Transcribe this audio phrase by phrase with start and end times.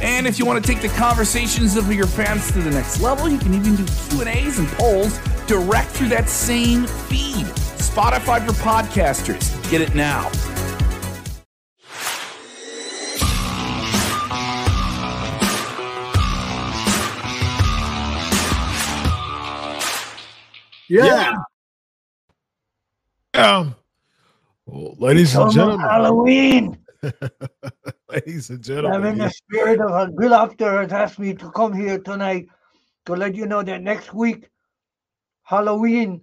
[0.00, 3.28] And if you want to take the conversations of your fans to the next level,
[3.28, 7.46] you can even do Q&As and polls direct through that same feed.
[7.78, 9.70] Spotify for podcasters.
[9.70, 10.30] Get it now.
[20.88, 21.34] Yeah.
[23.34, 23.74] Um,
[24.64, 26.78] well, ladies and gentlemen, Halloween.
[28.10, 29.00] ladies and gentlemen.
[29.00, 32.46] I'm in the spirit of a Bill Apter has asked me to come here tonight
[33.06, 34.48] to let you know that next week,
[35.42, 36.20] Halloween,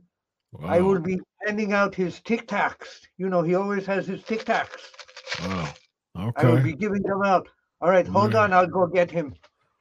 [0.64, 3.08] I will be handing out his Tic Tacs.
[3.18, 4.78] You know, he always has his Tic Tacs.
[5.42, 5.74] wow.
[6.18, 6.48] Okay.
[6.48, 7.48] I will be giving them out.
[7.82, 8.54] All right, hold on.
[8.54, 9.34] I'll go get him.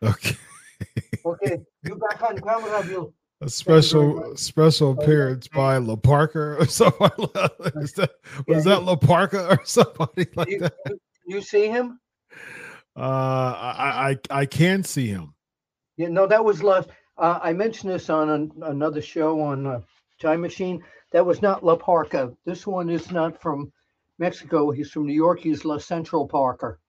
[0.02, 0.36] okay.
[1.27, 3.14] Okay, you back on camera, Bill.
[3.40, 7.24] A special special appearance by La Parca or somebody.
[7.82, 8.12] Is that,
[8.46, 10.74] was that La Parca or somebody like You, that?
[11.27, 11.98] you, see him?
[12.96, 15.34] Uh, I I I can see him.
[15.96, 16.88] Yeah, no, that was last.
[17.18, 19.80] Uh, I mentioned this on an, another show on uh,
[20.20, 20.82] Time Machine.
[21.12, 22.34] That was not La Parca.
[22.44, 23.72] This one is not from
[24.18, 24.70] Mexico.
[24.70, 25.40] He's from New York.
[25.40, 26.80] He's La Central Parker.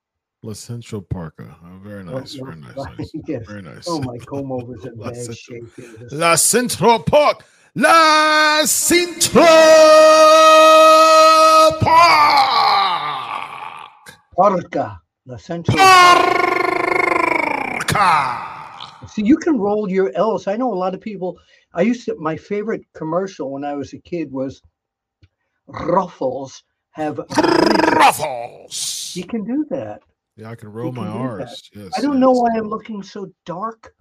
[0.45, 1.55] La Central Parker.
[1.63, 3.47] Oh, very oh, nice, Oh, very nice, nice, yes.
[3.47, 3.85] very nice.
[3.87, 5.75] Oh, my comb over's in bad Central- shape.
[5.75, 6.07] here.
[6.11, 7.43] La Central Park.
[7.73, 9.43] La Central
[11.81, 14.13] Park.
[14.37, 14.99] Parca.
[15.25, 15.77] La Central.
[17.87, 19.09] Park.
[19.09, 20.47] See, you can roll your L's.
[20.47, 21.39] I know a lot of people.
[21.73, 22.15] I used to.
[22.19, 24.61] My favorite commercial when I was a kid was
[25.67, 27.17] Ruffles have.
[27.95, 29.11] Ruffles.
[29.15, 30.01] You can do that.
[30.37, 31.07] Yeah, I can roll can my.
[31.09, 31.69] R's.
[31.73, 31.91] Yes.
[31.97, 33.93] I don't know why I'm looking so dark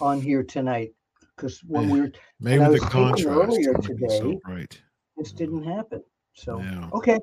[0.00, 0.90] on here tonight.
[1.36, 1.92] Because when Yeah.
[1.92, 3.26] we were, Maybe the contrast.
[3.26, 4.80] earlier be so today- bright.
[5.16, 6.02] this didn't happen.
[6.34, 6.88] So Yeah.
[6.92, 7.18] okay.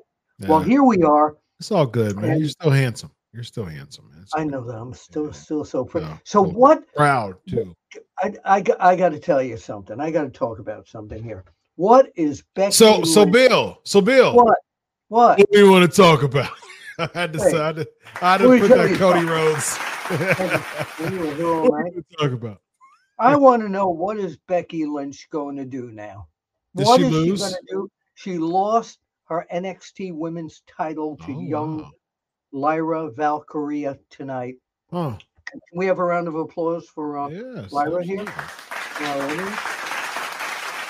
[0.46, 1.36] Well, here we are.
[1.58, 2.32] It's all good, man.
[2.32, 3.10] and- You're still handsome.
[3.32, 4.08] You're still handsome.
[4.10, 4.20] man.
[4.22, 5.32] It's I know that I'm still Yeah.
[5.32, 6.02] still so proud.
[6.02, 6.18] Yeah.
[6.24, 6.94] So Well, what?
[6.94, 7.74] Proud too.
[8.22, 10.00] I I got- I got to tell you something.
[10.00, 11.44] I got to talk about something here.
[11.76, 12.72] What is Becky?
[12.72, 14.58] So, so Lynch- Bill, so Bill, What?
[15.08, 15.38] What?
[15.38, 16.50] what do you want to talk about?
[16.98, 17.88] I had to Hey, say, I had to,
[18.22, 19.26] I had to put that Cody.
[19.26, 19.76] Rhodes.
[20.98, 22.60] When you were here all what you talk about?
[23.18, 26.28] I want to know what is Becky Lynch going to do now?
[26.76, 27.38] Did What she is lose?
[27.40, 27.90] she going to do?
[28.14, 31.90] She lost her NXT Women's title to Oh, young wow.
[32.52, 34.56] Lyra Valkyria tonight.
[34.92, 35.16] Huh.
[35.50, 37.72] Can we have a round of applause for uh, Yes.
[37.72, 38.24] Lyra here?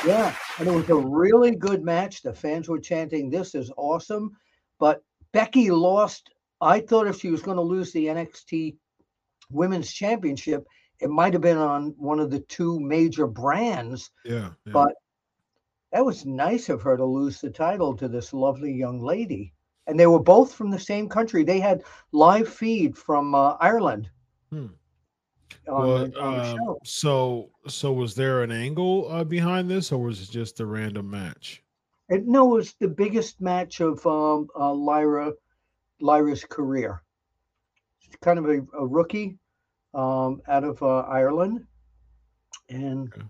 [0.04, 2.22] Yeah, and it was a really good match.
[2.22, 4.36] The fans were chanting, "This is awesome!"
[4.78, 5.02] But
[5.36, 6.30] Becky lost.
[6.62, 8.78] I thought if she was going to lose the NXT
[9.50, 10.66] Women's Championship,
[10.98, 14.10] it might have been on one of the two major brands.
[14.24, 14.52] Yeah.
[14.64, 14.72] yeah.
[14.72, 14.94] But
[15.92, 19.52] that was nice of her to lose the title to this lovely young lady.
[19.86, 21.44] And they were both from the same country.
[21.44, 24.08] They had live feed from uh, Ireland.
[24.50, 24.68] Hmm.
[25.66, 26.78] Well, the, on the show.
[26.82, 31.10] so, so was there an angle uh, behind this, or was it just a random
[31.10, 31.62] match?
[32.08, 35.32] It, no, it was the biggest match of um, uh, Lyra,
[36.00, 37.02] Lyra's career.
[38.00, 39.38] She's kind of a, a rookie
[39.94, 41.66] um, out of uh, Ireland,
[42.68, 43.26] and Okay.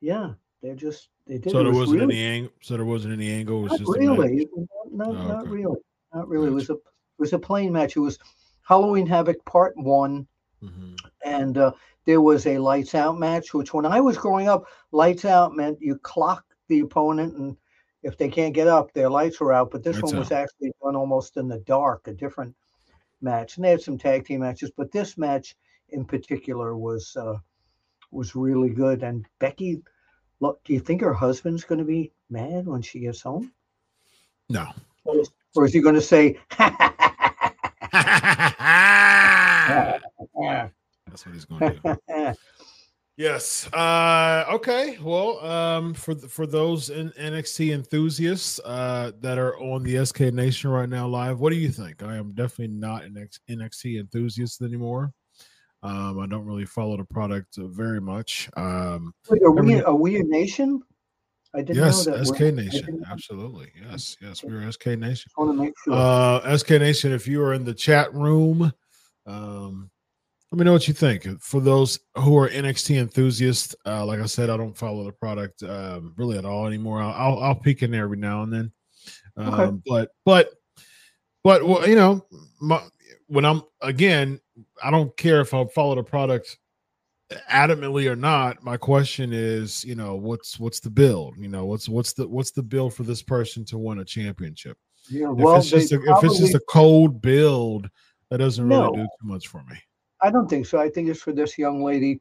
[0.00, 1.52] yeah, they just they did.
[1.52, 2.52] So it there was wasn't really, any angle.
[2.60, 3.60] So there wasn't any angle.
[3.60, 4.48] It was not just really,
[4.90, 5.50] not, Oh, not okay.
[5.50, 5.78] really,
[6.14, 6.48] not really.
[6.48, 7.96] It was a it was a plain match.
[7.96, 8.18] It was
[8.62, 10.26] Halloween Havoc Part One,
[10.62, 10.96] Mhm.
[11.24, 11.72] and uh,
[12.04, 13.54] there was a lights out match.
[13.54, 17.56] Which when I was growing up, lights out meant you clock the opponent and
[18.02, 19.70] if they can't get up, their lights were out.
[19.70, 20.42] But this one was out.
[20.42, 22.54] actually done almost in the dark, a different
[23.20, 23.56] match.
[23.56, 25.54] And they had some tag team matches, but this match
[25.90, 27.36] in particular was uh,
[28.10, 29.02] was really good.
[29.02, 29.82] And Becky,
[30.40, 33.52] look, do you think her husband's going to be mad when she gets home,
[34.48, 34.66] No.
[35.04, 36.38] or is, or is he going to say,
[41.12, 42.34] That's what he's going to do.
[43.22, 43.72] Yes.
[43.72, 44.98] Uh, okay.
[45.00, 50.70] Well, um, for for those in NXT enthusiasts uh, that are on the SK Nation
[50.70, 52.02] right now live, what do you think?
[52.02, 55.12] I am definitely not an NXT enthusiast anymore.
[55.84, 58.50] Um, I don't really follow the product uh, very much.
[58.56, 60.82] Um, Wait, are we Every- are we a nation?
[61.54, 62.26] I didn't yes, know that.
[62.26, 63.70] SK We're- Nation, absolutely.
[63.88, 65.14] Yes, yes, we're SK Nation.
[65.28, 65.92] just want to make sure.
[65.94, 68.72] Uh, SK Nation, if you are in the chat room,
[69.26, 69.90] um,
[70.52, 71.26] Let me know what you think.
[71.40, 75.62] For those who are NXT enthusiasts, uh, like I said, I don't follow the product
[75.62, 77.00] um, really at all anymore.
[77.00, 78.72] I'll, I'll, I'll peek in there every now and then.
[79.38, 79.76] Um, okay.
[79.86, 80.50] But but
[81.42, 82.26] but well, you know,
[82.60, 82.82] my,
[83.28, 84.40] when I'm again,
[84.84, 86.58] I don't care if I follow the product
[87.50, 88.62] adamantly or not.
[88.62, 91.34] My question is, you know, what's what's the build?
[91.38, 94.76] You know, what's what's the what's the build for this person to win a championship?
[95.08, 97.88] Yeah, well, if it's just a, probably, if it's just a cold build,
[98.30, 99.78] that doesn't really no, do too much for me.
[100.22, 100.78] I don't think so.
[100.78, 102.20] I think it's for this young lady.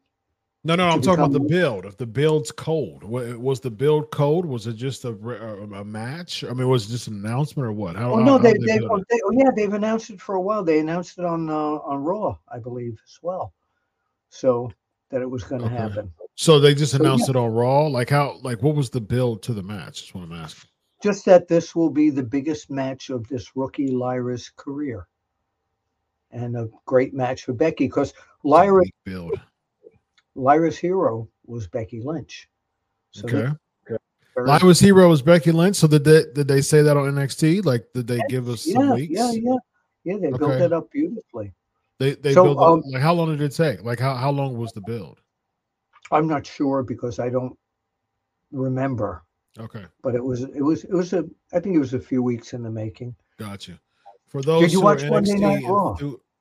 [0.64, 1.86] No, no, I'm talking about the build.
[1.86, 4.46] If the build's cold, was the build cold?
[4.46, 6.44] Was it just a, a, match?
[6.44, 7.96] I mean, was it just an announcement or what?
[7.96, 10.64] How, oh no, how, they, they, they, oh, yeah, they've announced it for a while.
[10.64, 13.54] They announced it on uh, on Raw, I believe, as well.
[14.30, 14.72] So
[15.10, 15.78] that it was going to okay.
[15.78, 16.14] happen.
[16.36, 17.40] So they just announced so, yeah.
[17.40, 17.88] it on Raw.
[17.88, 18.38] Like how?
[18.44, 20.02] Like what was the build to the match?
[20.02, 20.70] That's what I'm asking.
[21.02, 25.08] Just that this will be the biggest match of this rookie Lyra's career,
[26.32, 28.14] and a great match for Becky because
[28.44, 29.40] Lyra build.
[30.36, 32.50] Lyra's hero was Becky Lynch.
[33.12, 33.50] So okay.
[34.38, 35.76] Lyra's hero was Becky Lynch.
[35.76, 37.66] So did they did they say that on NXT?
[37.66, 39.14] Like did they give us yeah, some weeks?
[39.14, 39.56] Yeah, yeah,
[40.04, 40.18] yeah.
[40.18, 40.38] They okay.
[40.38, 41.54] built it up beautifully.
[42.00, 43.84] They they so, built um, like how long did it take?
[43.84, 45.20] Like how, how long was the build?
[46.12, 47.58] I'm not sure because I don't
[48.52, 49.24] remember.
[49.60, 49.86] Okay.
[50.02, 52.54] But it was it was it was a I think it was a few weeks
[52.54, 53.16] in the making.
[53.38, 53.80] Gotcha.
[54.32, 55.98] For those did you watch Monday Night Raw?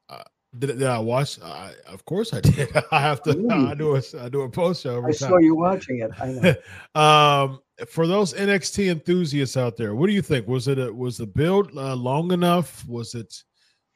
[0.08, 0.22] uh,
[0.58, 1.40] did, did, I watch?
[1.42, 2.70] I, of course I did.
[2.92, 3.48] I have to.
[3.50, 5.00] I do a I do a post show.
[5.00, 5.12] I time.
[5.12, 6.10] saw you watching it.
[6.20, 6.54] I know.
[7.00, 10.46] um, for those NXT enthusiasts out there, what do you think?
[10.46, 12.86] Was it a was the build uh, long enough?
[12.86, 13.34] Was it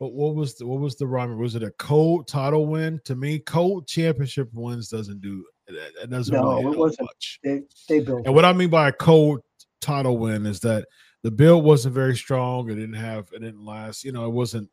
[0.01, 1.39] but what was the, what was the rhyme?
[1.39, 3.01] Was it a cold title win?
[3.05, 7.07] To me, cold championship wins doesn't do it doesn't no, really it wasn't.
[7.07, 7.41] much.
[7.43, 8.27] They, they built.
[8.27, 9.41] And what I mean by a cold
[9.81, 10.87] title win is that
[11.25, 12.71] the build wasn't very strong.
[12.71, 14.05] It didn't have it didn't last.
[14.05, 14.69] You know, it wasn't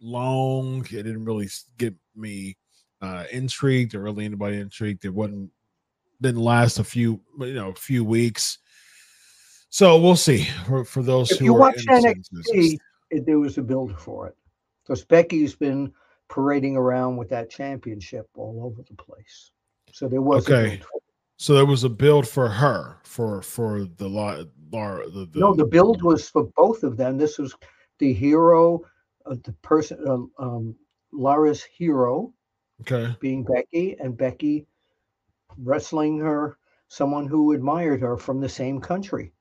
[0.00, 0.80] long.
[0.90, 2.58] It didn't really get me
[3.00, 5.04] uh intrigued or really anybody intrigued.
[5.04, 5.50] It wasn't
[6.20, 8.58] didn't last a few you know a few weeks.
[9.70, 12.78] So we'll see for, for those if who you watch NXT,
[13.24, 14.36] there was a build for it
[14.82, 15.92] because Becky's been
[16.28, 19.52] parading around with that championship all over the place.
[19.92, 20.82] So there was okay.
[21.36, 24.08] So there was a build for her for for the
[24.72, 24.96] law.
[24.98, 27.18] The, the, no, the build was for both of them.
[27.18, 27.54] This was
[27.98, 28.80] the hero,
[29.26, 30.74] uh, the person, uh, um,
[31.12, 32.32] Lara's hero,
[32.80, 34.66] okay, being Becky, and Becky
[35.58, 36.58] wrestling her
[36.88, 39.32] someone who admired her from the same country.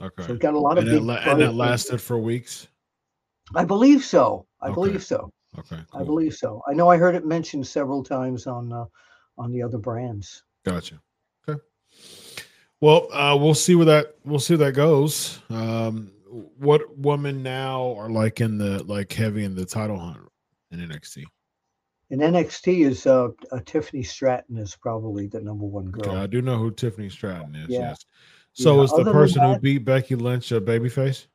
[0.00, 2.68] Okay, so it got a lot of and, it, and it lasted for weeks.
[3.54, 4.46] I believe so.
[4.60, 4.74] I okay.
[4.74, 5.30] believe so.
[5.58, 6.00] Okay, cool.
[6.00, 6.62] I believe so.
[6.68, 8.86] I know I heard it mentioned several times on uh,
[9.38, 10.42] on the other brands.
[10.64, 11.00] Gotcha.
[11.48, 11.60] Okay.
[12.84, 15.40] Well, uh, we'll see where that we'll see where that goes.
[15.48, 16.12] Um,
[16.58, 20.18] what women now are like in the like heavy in the title hunt
[20.70, 21.24] in NXT?
[22.10, 26.10] In NXT is uh, uh, Tiffany Stratton is probably the number one girl.
[26.10, 27.70] Okay, I do know who Tiffany Stratton is.
[27.70, 27.78] Yeah.
[27.78, 28.04] Yes.
[28.52, 28.82] So yeah.
[28.82, 31.28] is the person that, who beat Becky Lynch a babyface?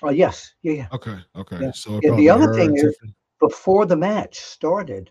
[0.00, 0.86] Oh yes, yeah, yeah.
[0.92, 1.58] Okay, okay.
[1.60, 1.72] Yeah.
[1.72, 2.96] So yeah, the other thing is,
[3.40, 5.10] before the match started,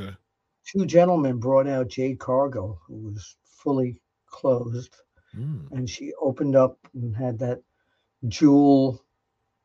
[0.00, 0.14] okay,
[0.64, 3.34] two gentlemen brought out Jade Cargill, who was
[3.66, 4.94] fully closed.
[5.36, 5.68] mm.
[5.72, 7.60] and she opened up and had that
[8.28, 9.04] jewel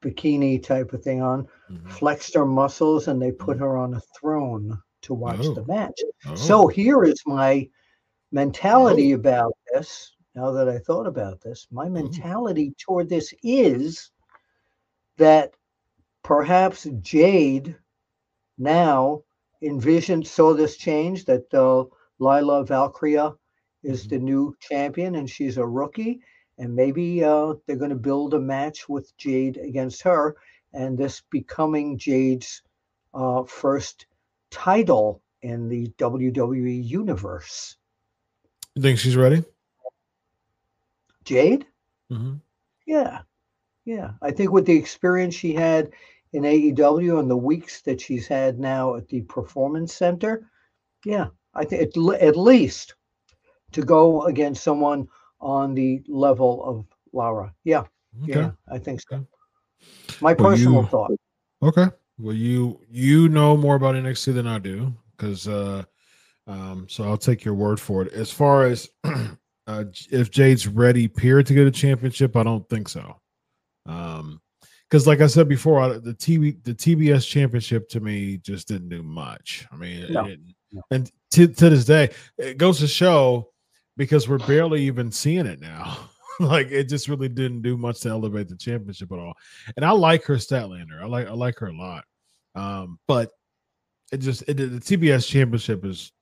[0.04, 1.90] bikini type of thing on, mm-hmm.
[1.90, 3.60] flexed her muscles, and they put mm.
[3.60, 5.54] her on a throne to watch oh.
[5.54, 6.02] the match.
[6.26, 6.34] Oh.
[6.34, 7.70] So here is my
[8.32, 9.18] mentality oh.
[9.18, 10.16] about this.
[10.34, 11.90] Now that I thought about this, my oh.
[11.90, 14.10] mentality toward this is
[15.18, 15.54] that
[16.24, 17.76] perhaps Jade
[18.58, 19.22] now
[19.62, 21.86] envisioned saw this change that uh,
[22.18, 23.36] Lyra Valkyria
[23.84, 24.10] is mm-hmm.
[24.10, 26.22] the new champion and she's a rookie
[26.58, 30.36] and maybe uh, they're going to build a match with Jade against her
[30.74, 32.62] and this becoming Jade's
[33.14, 34.06] uh, first
[34.52, 37.76] title in the WWE universe.
[38.76, 39.44] You think she's ready?
[41.26, 41.66] Jade?
[42.12, 42.36] Mm-hmm.
[42.86, 43.22] Yeah.
[43.86, 45.92] Yeah, I think with the experience she had
[46.34, 50.50] in AEW and the weeks that she's had now at the Performance Center,
[51.04, 52.94] yeah, I think at, at least
[53.72, 55.08] to go against someone
[55.40, 57.54] on the level of Laura.
[57.64, 57.84] Yeah,
[58.24, 58.40] okay.
[58.40, 59.26] yeah, I think so.
[60.22, 61.12] My well, personal you, thought.
[61.64, 61.88] Okay.
[62.20, 65.84] Well, you you know more about NXT than I do because uh,
[66.48, 68.14] um, so I'll take your word for it.
[68.14, 68.90] As far as
[69.68, 73.20] uh, if Jade's ready, period, to get a championship, I don't think so.
[73.86, 74.42] Um,
[74.90, 79.02] because like I said before, the TV the TBS championship to me just didn't do
[79.02, 79.66] much.
[79.72, 80.26] I mean, no.
[80.26, 80.40] it,
[80.74, 80.82] no.
[80.92, 83.51] and to, to this day, it goes to show
[84.02, 85.96] because we're barely even seeing it now.
[86.40, 89.36] like it just really didn't do much to elevate the championship at all.
[89.76, 91.00] And I like her Statlander.
[91.00, 92.06] I like I like her a lot.
[92.56, 93.30] Um, but
[94.12, 96.14] it just it, the TBS championship is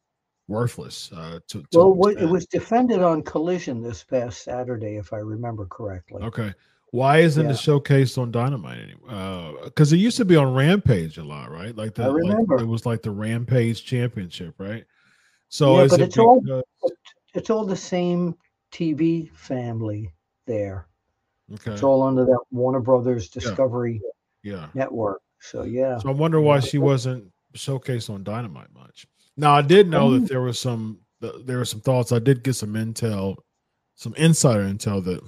[0.50, 1.10] worthless.
[1.14, 5.66] Uh, to, to well, it was defended on Collision this past Saturday, if I remember
[5.66, 6.22] correctly.
[6.22, 6.54] Okay,
[6.92, 7.52] why isn't yeah.
[7.52, 9.54] it showcased on Dynamite anymore?
[9.64, 11.74] Because uh, it used to be on Rampage a lot, right?
[11.74, 14.84] Like the, I remember like, it was like the Rampage Championship, right?
[15.48, 16.42] So yeah, but it's all
[17.34, 18.36] it's all the same
[18.72, 20.12] TV family
[20.46, 20.88] there.
[21.54, 24.02] Okay, it's all under that Warner Brothers Discovery
[24.44, 24.54] yeah.
[24.54, 24.68] yeah.
[24.74, 25.22] network.
[25.40, 25.98] So yeah.
[26.00, 29.08] So I wonder why she wasn't showcased on Dynamite much.
[29.38, 30.28] Now I did know that mm.
[30.28, 32.12] there was some there were some thoughts.
[32.12, 33.38] I did get some intel,
[33.96, 35.22] some insider intel that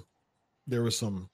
[0.68, 1.30] there was some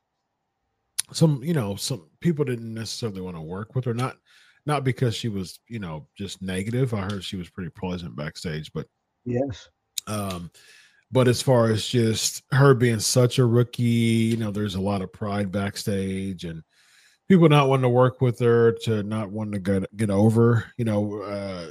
[1.11, 4.17] some you know some people didn't necessarily want to work with her not
[4.65, 8.71] not because she was you know just negative i heard she was pretty pleasant backstage
[8.73, 8.87] but
[9.25, 9.69] yes
[10.07, 10.51] um
[11.11, 15.01] but as far as just her being such a rookie you know there's a lot
[15.01, 16.63] of pride backstage and
[17.27, 20.85] people not wanting to work with her to not wanting to get get over you
[20.85, 21.67] know uh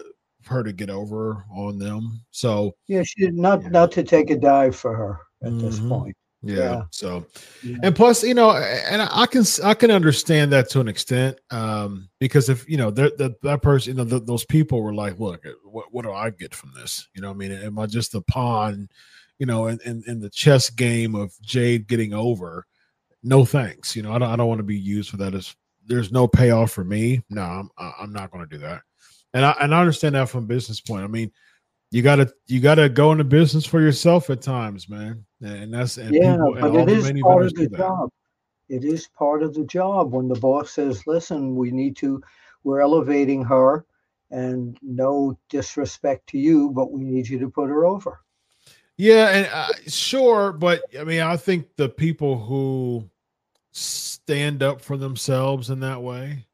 [0.47, 3.69] her to get over on them so yeah she not yeah.
[3.71, 5.67] not to take a dive for her at mm-hmm.
[5.67, 6.57] this point yeah.
[6.57, 6.83] yeah.
[6.91, 7.27] So,
[7.63, 7.77] yeah.
[7.83, 12.09] and plus, you know, and I can I can understand that to an extent, um,
[12.21, 15.45] because if you know that that person, you know, the, those people were like, look,
[15.47, 17.09] uh, what what do I get from this?
[17.15, 18.89] You know, I mean, am I just a pawn?
[19.39, 22.67] You know, in, in, in the chess game of Jade getting over?
[23.23, 23.95] No thanks.
[23.95, 25.35] You know, I don't I don't want to be used for that.
[25.35, 25.55] As
[25.87, 27.23] there's no payoff for me.
[27.31, 28.83] No, I'm I'm not going to do that.
[29.35, 31.05] And I and I understand that from business point.
[31.05, 31.31] I mean,
[31.91, 35.25] you gotta you gotta go into business for yourself at times, man.
[35.41, 38.11] And that's and yeah, people, but it is part of the job.
[38.69, 42.23] It is part of the job when the boss says, "Listen, we need to.
[42.65, 43.87] We're elevating her,
[44.31, 48.21] and no disrespect to you, but we need you to put her over."
[48.97, 53.09] Yeah, and uh, sure, but I mean, I think the people who
[53.71, 56.47] stand up for themselves in that way,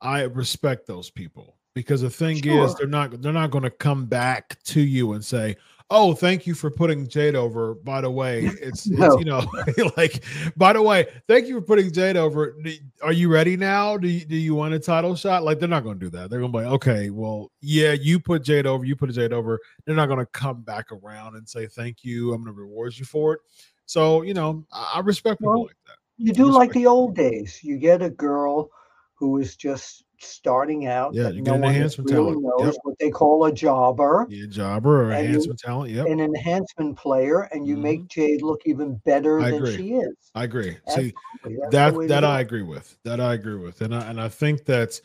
[0.00, 2.64] I respect those people because the thing sure.
[2.64, 5.56] is they're not they're not going to come back to you and say
[5.90, 8.44] oh thank you for putting jade over by the way.
[8.44, 9.06] It's, no.
[9.06, 9.44] it's you know
[9.96, 10.24] like
[10.56, 12.56] by the way thank you for putting jade over.
[13.02, 13.96] Are you ready now?
[13.96, 15.44] Do you, do you want a title shot?
[15.44, 16.30] Like they're not going to do that.
[16.30, 19.32] They're going to be like okay well yeah you put jade over you put jade
[19.32, 19.58] over.
[19.84, 22.96] They're not going to come back around and say thank you i'm going to reward
[22.96, 23.40] you for it.
[23.86, 25.96] So you know i, I respect people like that.
[26.16, 27.60] you do like the old days.
[27.62, 28.70] You get a girl
[29.14, 31.14] who is just starting out.
[31.14, 32.42] Yeah, you get no an enhancement really talent.
[32.42, 32.82] Knows yep.
[32.82, 34.26] what they call a jobber.
[34.28, 35.90] Yeah, jobber or enhancement you, talent.
[35.92, 36.06] Yep.
[36.06, 37.82] An enhancement player, and you mm-hmm.
[37.82, 39.76] make Jade look even better I than agree.
[39.76, 40.14] she is.
[40.34, 40.76] I agree.
[40.86, 41.14] Absolutely.
[41.44, 42.96] See, That's that that I agree with.
[43.04, 45.02] That I agree with, and I and I think that's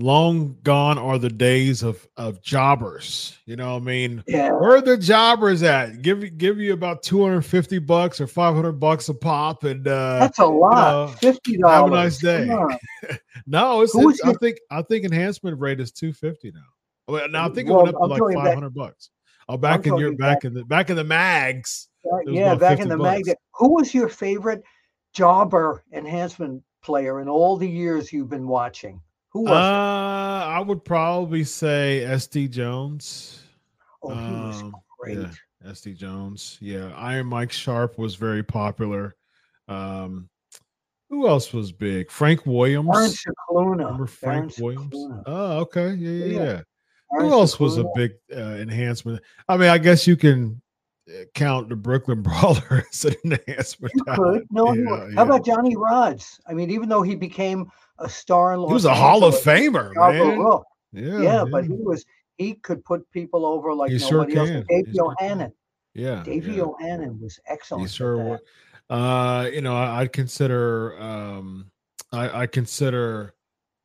[0.00, 3.38] long gone are the days of of jobbers.
[3.46, 4.50] You know, I mean, yeah.
[4.52, 6.02] where are the jobbers at?
[6.02, 9.86] Give give you about two hundred fifty bucks or five hundred bucks a pop, and
[9.86, 10.76] uh, that's a lot.
[10.76, 11.74] You know, Fifty dollars.
[11.74, 13.18] Have a nice day.
[13.46, 16.60] no, it's, it's I think I think enhancement rate is two fifty now.
[17.08, 19.10] Well, now I think it well, went up to I'm like five hundred bucks.
[19.48, 21.88] Oh, back I'm in your back in the back in the mags.
[22.26, 23.26] yeah, back in the bucks.
[23.26, 23.36] mag.
[23.54, 24.62] Who was your favorite
[25.12, 29.00] jobber enhancement player in all the years you've been watching?
[29.32, 30.56] Who was uh, it?
[30.56, 33.42] I would probably say SD Jones.
[34.02, 35.18] Oh, he was um, great.
[35.18, 36.58] Yeah, SD Jones.
[36.60, 39.14] Yeah, Iron Mike Sharpe was very popular.
[39.68, 40.28] Um,
[41.10, 42.10] who else was big?
[42.10, 43.24] Frank Williams.
[43.50, 44.94] Remember Frank Williams?
[45.26, 45.94] Oh, okay.
[45.94, 46.44] Yeah, yeah, yeah.
[46.44, 46.60] yeah.
[47.10, 49.20] Who else was a big uh, enhancement?
[49.48, 50.69] I mean, I guess you can uh,
[51.34, 53.92] count the Brooklyn Brawler as an enhancement.
[53.94, 54.46] You could.
[54.50, 56.40] No, yeah, how about Johnny Rodz?
[56.46, 59.34] I mean, even though he became a star in Los He was a Hall of
[59.34, 60.62] Famer, man.
[60.92, 62.04] Yeah, yeah, but he was
[62.36, 64.66] he could put people over like he nobody sure else.
[64.68, 65.52] Davey O'Hannon.
[65.94, 66.62] Yeah, Davey yeah.
[66.62, 67.88] O'Hannon was excellent.
[67.88, 68.40] He sure was.
[68.88, 71.70] Uh, you know, I, would consider um,
[72.12, 73.34] I, I consider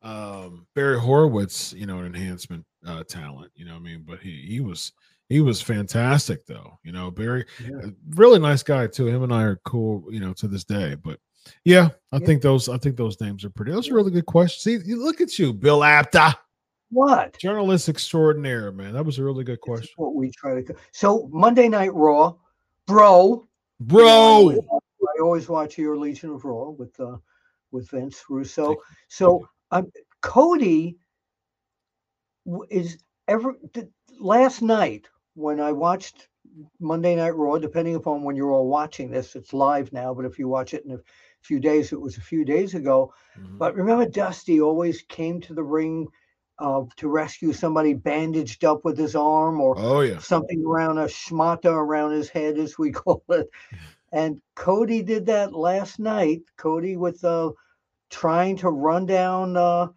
[0.02, 3.52] um Barry Horowitz, you know, an enhancement uh, talent.
[3.56, 4.94] You know, what I mean, but he he was
[5.30, 6.80] he was fantastic though.
[6.84, 7.90] You know, Barry, yeah.
[8.12, 9.08] really nice guy too.
[9.08, 10.06] Him and I are cool.
[10.10, 11.20] You know, to this day, but
[11.64, 12.26] yeah, I yeah.
[12.26, 13.72] think those I think those names are pretty.
[13.72, 14.64] Those are really good questions.
[14.64, 16.34] See, look at you, Bill Apter.
[16.92, 17.38] What?
[17.40, 18.94] Journalist extraordinaire, man.
[18.94, 19.90] That was a really good question.
[19.98, 20.76] what we try to.
[20.92, 22.36] So Monday Night Raw,
[22.86, 23.48] bro,
[23.80, 24.52] bro.
[24.52, 24.80] You know,
[25.18, 27.18] I, always watch your Legion of Raw with uh
[27.72, 28.76] with Vince Russo.
[29.08, 29.92] So um,
[30.22, 30.98] Cody
[32.70, 33.56] is ever
[34.20, 36.28] last night when I watched
[36.80, 40.14] Monday Night Raw, depending upon when you're all watching this, it's live now.
[40.14, 41.00] But if you watch it in a
[41.42, 43.14] few days, it was a few days ago.
[43.38, 43.58] Mm-hmm.
[43.58, 46.08] But remember, Dusty always came to the ring
[46.58, 50.20] uh, to rescue somebody bandaged up with his arm or oh, yeah.
[50.20, 53.50] something around a schmata around his head, as we call it.
[54.12, 56.44] And Cody did that last night.
[56.56, 57.52] Cody with uh,
[58.10, 59.88] trying to run down uh,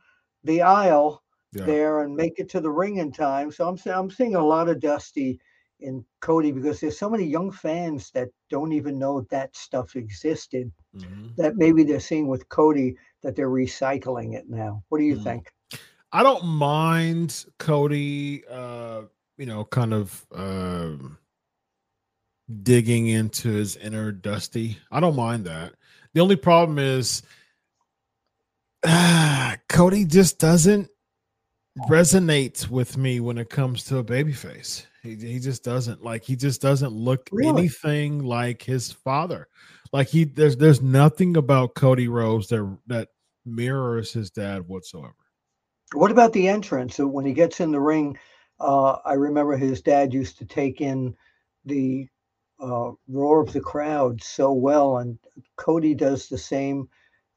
[0.42, 1.64] the aisle yeah.
[1.64, 3.50] there and make it to the ring in time.
[3.50, 5.40] So I'm I'm seeing a lot of Dusty
[5.80, 10.70] in Cody because there's so many young fans that don't even know that stuff existed.
[10.96, 11.28] Mm-hmm.
[11.36, 14.82] That maybe they're seeing with Cody that they're recycling it now.
[14.88, 15.24] What do you mm-hmm.
[15.24, 15.52] think?
[16.12, 18.42] I don't mind Cody.
[18.50, 19.02] Uh,
[19.36, 20.26] you know, kind of.
[20.34, 20.96] Uh,
[22.62, 24.78] digging into his inner Dusty.
[24.90, 25.74] I don't mind that.
[26.14, 27.22] The only problem is
[28.82, 30.88] uh, Cody just doesn't
[31.88, 34.87] resonate with me when it comes to a babyface.
[35.02, 37.62] He, he just doesn't like he just doesn't look really?
[37.62, 39.49] anything like his father.
[39.92, 43.08] Like he there's there's nothing about Cody Rhodes that that
[43.47, 45.14] mirrors his dad whatsoever.
[45.94, 46.97] What about the entrance?
[46.97, 48.18] So when he gets in the ring,
[48.61, 51.16] uh, I remember his dad used to take in
[51.64, 52.08] the
[52.61, 55.18] uh, roar of the crowd so well, and
[55.56, 56.88] Cody does the same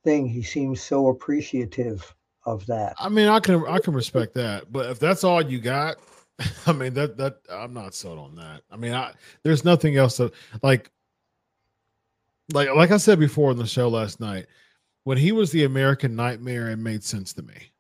[0.03, 0.27] thing.
[0.27, 2.13] He seems so appreciative
[2.45, 2.95] of that.
[3.00, 5.98] I mean, I can I can respect that, but if that's all you got,
[6.67, 8.62] I mean that that I'm not sold on that.
[8.71, 10.31] I mean, I there's nothing else to
[10.62, 10.89] like.
[12.53, 14.48] Like like I said before in the show last night,
[15.05, 17.71] when he was the American Nightmare, it made sense to me.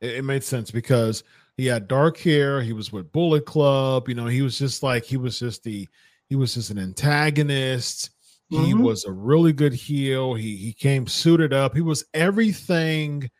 [0.00, 1.22] It, it made sense because
[1.56, 2.60] he had dark hair.
[2.60, 4.08] He was with Bullet Club.
[4.08, 5.86] You know, he was just like he was just the
[6.28, 8.10] he was just an antagonist.
[8.52, 8.64] Mm-hmm.
[8.64, 10.34] He was a really good heel.
[10.34, 11.74] He he came suited up.
[11.74, 13.30] He was everything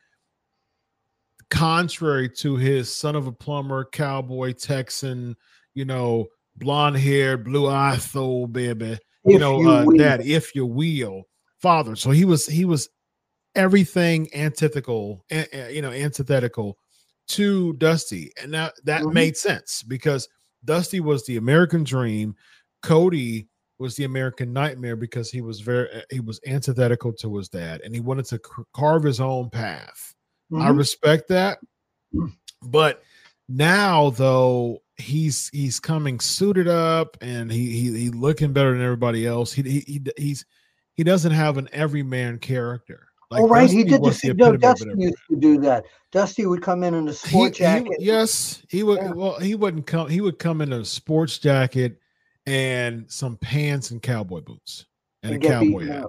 [1.51, 5.37] contrary to his son of a plumber, cowboy, Texan,
[5.75, 6.27] you know,
[6.57, 11.25] blonde hair, blue eye, soul baby, you if know, you uh, dad, if you will,
[11.59, 11.97] father.
[11.97, 12.89] So he was he was
[13.55, 15.25] everything antithetical,
[15.71, 16.79] you know, antithetical
[17.29, 19.15] to Dusty, and that that mm-hmm.
[19.15, 20.29] made sense because
[20.65, 22.35] Dusty was the American dream.
[22.83, 27.49] Cody was the American nightmare because he was very eh, he was antithetical to his
[27.49, 28.41] dad and he wanted to
[28.75, 30.15] carve his own path.
[30.51, 30.63] Mm-hmm.
[30.63, 31.59] I respect that.
[32.63, 33.03] But
[33.49, 39.27] now though he's he's coming suited up and he he, he looking better than everybody
[39.27, 39.53] else.
[39.53, 40.45] He, he, he he's
[40.95, 43.09] he doesn't have an everyman character.
[43.31, 43.63] Like oh, right.
[43.63, 45.85] Dusty he did the, the no, Dusty used to do that.
[46.11, 47.97] Dusty would come in in a sports he, jacket.
[47.99, 48.99] He, yes, he would.
[48.99, 49.13] Yeah.
[49.13, 50.09] Well, he wouldn't come.
[50.09, 52.01] He would come in a sports jacket
[52.47, 54.87] and some pants and cowboy boots
[55.23, 56.07] and, and a cowboy hat.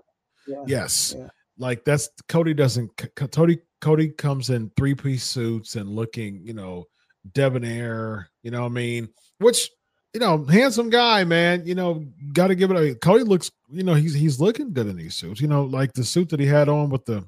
[0.48, 0.64] Yeah.
[0.66, 1.16] Yes.
[1.18, 1.28] Yeah.
[1.60, 6.86] Like that's Cody doesn't Cody Cody comes in three piece suits and looking, you know,
[7.34, 9.10] debonair, you know I mean?
[9.40, 9.70] Which,
[10.14, 11.66] you know, handsome guy, man.
[11.66, 14.96] You know, gotta give it a Cody looks, you know, he's he's looking good in
[14.96, 17.28] these suits, you know, like the suit that he had on with the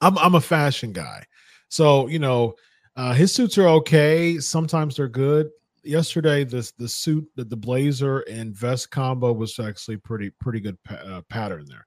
[0.00, 1.24] I'm I'm a fashion guy.
[1.68, 2.54] So, you know,
[2.96, 4.38] uh, his suits are okay.
[4.38, 5.50] Sometimes they're good
[5.84, 10.80] yesterday this the suit the, the blazer and vest combo was actually pretty pretty good
[10.84, 11.86] pa- uh, pattern there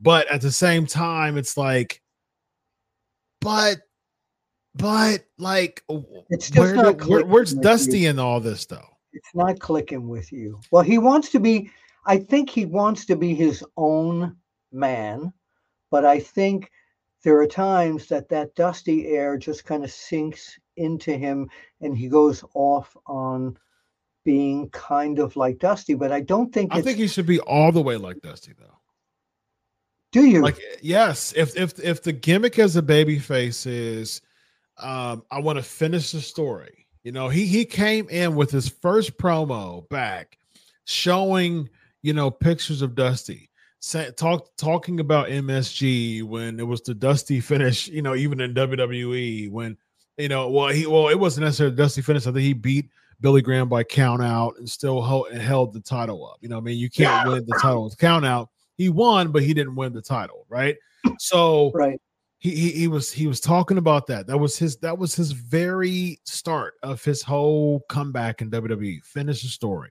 [0.00, 2.00] but at the same time it's like
[3.44, 3.80] but
[4.74, 5.84] but like
[6.30, 8.10] it's just where, where, where's dusty you.
[8.10, 11.70] in all this though it's not clicking with you well he wants to be
[12.06, 14.34] i think he wants to be his own
[14.72, 15.32] man
[15.90, 16.70] but i think
[17.22, 21.48] there are times that that dusty air just kind of sinks into him
[21.80, 23.56] and he goes off on
[24.24, 27.70] being kind of like Dusty, but I don't think I think he should be all
[27.70, 28.78] the way like Dusty though.
[30.14, 30.42] Do you?
[30.42, 34.22] Like yes, if if if the gimmick as a baby face is
[34.78, 36.86] um I want to finish the story.
[37.02, 40.38] You know, he he came in with his first promo back
[40.84, 41.68] showing,
[42.02, 43.50] you know, pictures of Dusty.
[43.80, 48.54] Say, talk talking about MSG when it was the Dusty finish, you know, even in
[48.54, 49.76] WWE when
[50.16, 52.24] you know, well, he well, it wasn't necessarily Dusty finish.
[52.28, 52.88] I think he beat
[53.20, 56.36] Billy Graham by count out and still held, and held the title up.
[56.40, 58.50] You know, I mean, you can't win the title with count out.
[58.76, 60.76] He won, but he didn't win the title, right?
[61.18, 62.00] So, right.
[62.38, 64.26] He, he, he was he was talking about that.
[64.26, 69.02] That was his that was his very start of his whole comeback in WWE.
[69.02, 69.90] Finish the story.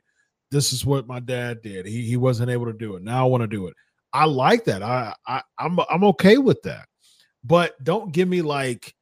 [0.52, 1.88] This is what my dad did.
[1.88, 3.02] He he wasn't able to do it.
[3.02, 3.74] Now I want to do it.
[4.14, 4.84] I like that.
[4.84, 6.86] I, I I'm I'm okay with that.
[7.44, 8.94] But don't give me like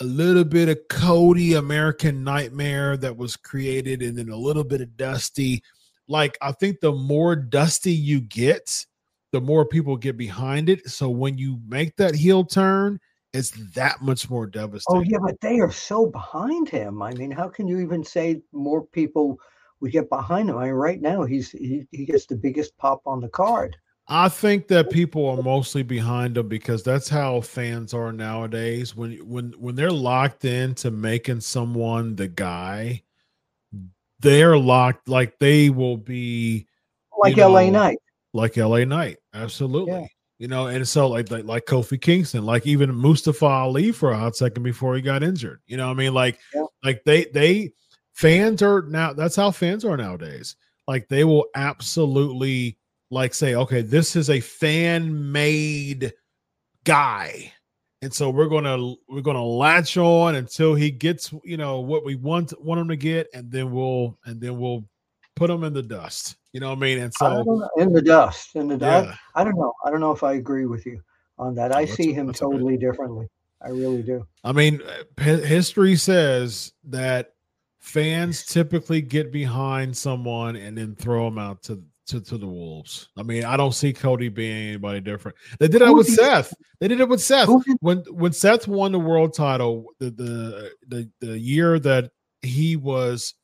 [0.00, 4.80] a little bit of Cody American Nightmare that was created, and then a little bit
[4.80, 5.62] of Dusty.
[6.08, 8.86] Like, I think the more Dusty you get,
[9.32, 10.88] the more people get behind it.
[10.88, 13.00] So when you make that heel turn,
[13.32, 15.00] it's that much more oh, devastating.
[15.00, 17.00] Oh, yeah, but they are so behind him.
[17.02, 19.38] I mean, how can you even say more people
[19.80, 20.58] would get behind him?
[20.58, 23.76] I mean, right now he's he, he gets the biggest pop on the card.
[24.12, 28.96] I think that people are mostly behind him because that's how fans are nowadays.
[28.96, 33.04] When when when they're locked into making someone the guy,
[34.18, 36.66] they're locked like they will be
[37.16, 37.98] like LA Knight.
[38.32, 39.18] Like LA Knight.
[39.34, 39.92] Absolutely.
[39.92, 40.06] Yeah.
[40.38, 44.16] you know, and so like, like like Kofi Kingston, like even Mustafa Ali for a
[44.18, 45.60] hot second before he got injured.
[45.66, 46.64] You know, I mean, like yeah.
[46.82, 47.72] like they they
[48.14, 50.56] fans are now that's how fans are nowadays.
[50.88, 52.78] Like they will absolutely
[53.10, 56.12] like say, okay, this is a fan made
[56.84, 57.52] guy.
[58.02, 62.14] And so we're gonna we're gonna latch on until he gets you know what we
[62.14, 64.84] want want him to get, and then we'll and then we'll
[65.40, 66.36] put him in the dust.
[66.52, 66.98] You know what I mean?
[66.98, 69.08] And so in the dust, in the dust.
[69.08, 69.14] Yeah.
[69.34, 69.72] I, I, don't know.
[69.86, 71.00] I don't know if I agree with you
[71.38, 71.74] on that.
[71.74, 73.26] I oh, see him totally differently.
[73.62, 74.26] I really do.
[74.44, 77.32] I mean, uh, history says that
[77.78, 83.08] fans typically get behind someone and then throw them out to to, to the wolves.
[83.16, 85.38] I mean, I don't see Cody being anybody different.
[85.58, 86.52] They did it with Seth.
[86.80, 87.48] They did it with Seth
[87.80, 92.10] when when Seth won the world title the the the, the year that
[92.42, 93.34] he was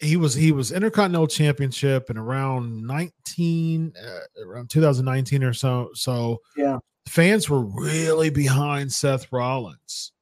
[0.00, 6.40] he was he was intercontinental championship in around 19 uh, around 2019 or so so
[6.56, 10.12] yeah fans were really behind Seth Rollins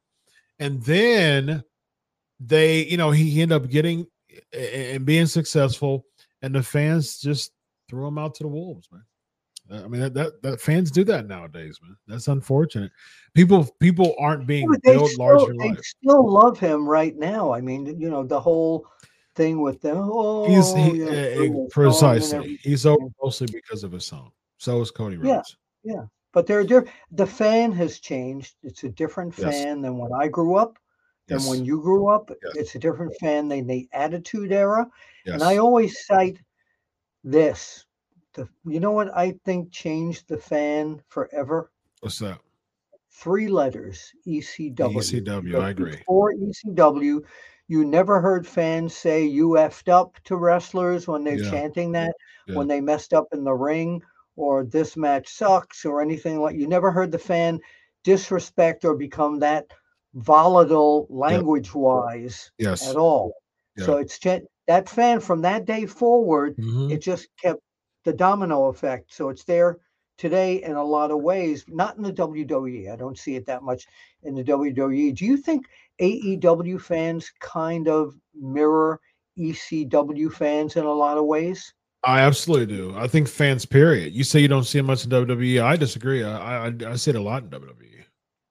[0.59, 1.63] and then
[2.41, 4.07] they you know he, ended up getting
[4.53, 6.07] and being successful
[6.43, 7.53] and the fans just
[7.89, 9.03] threw him out to the wolves man
[9.71, 11.97] I mean that, that, that fans do that nowadays, man.
[12.07, 12.93] That's unfortunate.
[13.35, 15.53] People people aren't being yeah, built larger.
[15.59, 15.81] They life.
[15.83, 17.53] still love him right now.
[17.53, 18.87] I mean, you know, the whole
[19.37, 19.99] thing with them.
[20.01, 22.59] Oh, he's he, yeah, uh, precisely.
[22.63, 24.33] He's over mostly because of his song.
[24.59, 25.57] So is Cody Rhodes.
[25.85, 26.03] Yeah, yeah.
[26.33, 26.91] But they're different.
[27.13, 28.57] The fan has changed.
[28.63, 29.63] It's a different yes.
[29.63, 30.79] fan than when I grew up.
[31.29, 31.49] Than yes.
[31.49, 32.31] when you grew up.
[32.31, 32.57] Yes.
[32.57, 34.87] It's a different fan than the Attitude Era.
[35.27, 36.39] And I always cite
[37.25, 37.85] this.
[38.35, 41.71] The you know what I think changed the fan forever.
[42.01, 42.39] What's that?
[43.11, 44.13] Three letters.
[44.27, 44.77] ECW.
[44.77, 45.59] ECW.
[45.59, 45.97] I agree.
[45.97, 47.23] Before ECW,
[47.69, 51.51] you never heard fans say you effed up to wrestlers when they're yeah.
[51.51, 52.15] chanting that,
[52.47, 52.55] yeah.
[52.55, 54.03] when they messed up in the ring,
[54.37, 56.57] or this match sucks, or anything like.
[56.57, 57.61] You never heard the fan
[58.05, 59.67] disrespect or become that
[60.15, 62.71] volatile language-wise yep.
[62.71, 62.89] yes.
[62.89, 63.35] at all.
[63.77, 63.87] Yep.
[63.87, 64.19] So it's
[64.67, 66.57] that fan from that day forward.
[66.57, 66.93] Mm-hmm.
[66.93, 67.61] It just kept
[68.05, 69.13] the domino effect.
[69.13, 69.79] So it's there
[70.19, 72.93] today in a lot of ways, not in the WWE.
[72.93, 73.87] I don't see it that much
[74.23, 75.15] in the WWE.
[75.15, 75.67] Do you think
[76.01, 79.01] AEW fans kind of mirror
[79.39, 81.73] ECW fans in a lot of ways?
[82.05, 82.95] I absolutely do.
[82.97, 84.15] I think fans, period.
[84.15, 85.63] You say you don't see it much in WWE.
[85.63, 86.23] I disagree.
[86.23, 88.05] I I, I see it a lot in WWE.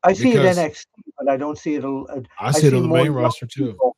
[0.03, 0.85] I see it in NXT,
[1.17, 1.83] but I don't see it.
[1.83, 3.71] A, uh, I, I see, see it on the main roster too.
[3.71, 3.95] People.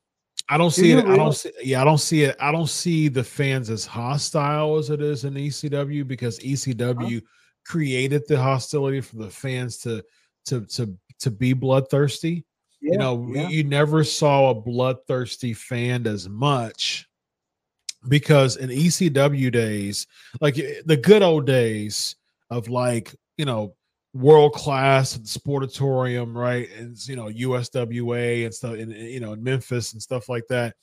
[0.50, 1.04] I don't see do it.
[1.04, 1.14] Really?
[1.14, 1.52] I don't see.
[1.64, 2.36] Yeah, I don't see it.
[2.40, 7.28] I don't see the fans as hostile as it is in ECW because ECW huh?
[7.68, 10.04] Created the hostility for the fans to
[10.46, 12.46] to to to be bloodthirsty
[12.82, 13.50] yeah, you know, yeah.
[13.50, 17.08] you never saw a bloodthirsty fan as much
[18.08, 20.06] because in ECW days,
[20.42, 22.16] like eh, the good old days
[22.50, 23.76] of like, you know,
[24.14, 26.70] world class and sportatorium, right?
[26.78, 30.76] And you know, USWA and stuff, and you know, in Memphis and stuff like that.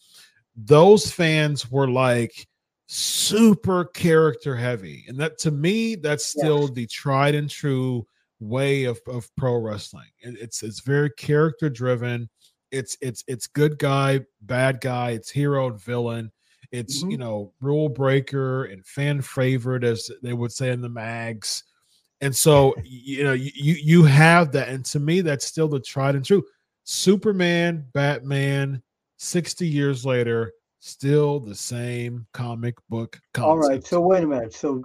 [0.57, 2.47] Those fans were like
[2.87, 8.07] super character heavy, and that to me, that's still the tried and true
[8.41, 10.09] way of, of pro wrestling.
[10.21, 12.29] it's it's very character driven.
[12.71, 15.11] It's it's it's good guy, bad guy.
[15.11, 16.33] It's hero and villain.
[16.73, 17.11] It's mm-hmm.
[17.11, 21.65] you know rule breaker and fan favorite, as they would say in the mags.
[22.21, 26.17] And so you know you you have that, and to me that's still the tried
[26.17, 26.45] and true.
[26.83, 28.83] Superman, Batman,
[29.17, 30.53] sixty years later,
[30.85, 33.49] still the same comic book concept.
[33.49, 34.53] All right, so wait a minute.
[34.53, 34.85] So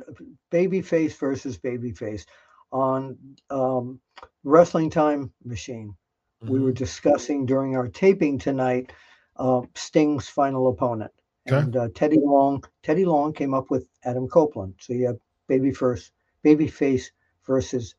[0.49, 2.25] babyface versus babyface
[2.71, 3.17] on
[3.49, 3.99] um,
[4.45, 5.93] Wrestling Time Machine.
[6.41, 6.53] Mm-hmm.
[6.53, 6.77] We were mm-hmm.
[6.77, 8.93] discussing during our taping tonight
[9.35, 11.11] uh, Sting's final opponent,
[11.47, 11.57] okay.
[11.57, 12.63] and uh, Teddy Long.
[12.81, 14.75] Teddy Long came up with Adam Copeland.
[14.79, 16.11] So you have baby first,
[16.45, 17.07] babyface
[17.45, 17.95] versus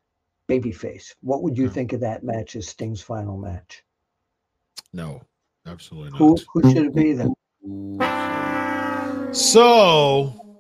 [0.49, 1.15] babyface.
[1.21, 1.71] What would you yeah.
[1.71, 3.85] think of that match as Sting's final match?
[4.95, 5.21] No,
[5.67, 6.19] absolutely not.
[6.19, 7.35] Who, who should it be then?
[9.33, 10.59] So,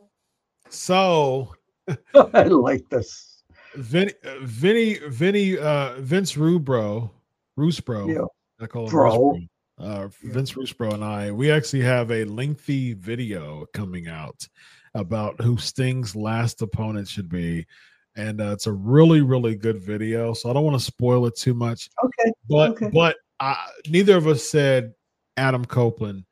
[0.68, 1.54] so
[2.34, 3.42] I like this.
[3.74, 7.10] Vinny, Vinny, Vinny, uh, Vince Rubro,
[7.58, 8.14] Rusbro.
[8.14, 8.24] Yeah.
[8.60, 9.10] I call him Bro.
[9.10, 9.48] Rusbro.
[9.78, 14.46] Uh, Vince Rusbro and I, we actually have a lengthy video coming out
[14.94, 17.66] about who Sting's last opponent should be.
[18.16, 20.34] And uh, it's a really, really good video.
[20.34, 21.88] So I don't want to spoil it too much.
[22.04, 22.32] Okay.
[22.48, 22.90] But, okay.
[22.92, 23.56] but I,
[23.88, 24.92] neither of us said
[25.38, 26.24] Adam Copeland.